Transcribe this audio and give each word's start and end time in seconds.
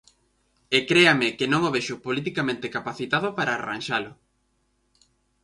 E 0.77 0.79
créame 0.89 1.35
que 1.37 1.49
non 1.51 1.61
o 1.67 1.73
vexo 1.75 1.95
politicamente 2.05 2.71
capacitado 2.75 3.27
para 3.37 3.55
arranxalo. 3.59 4.11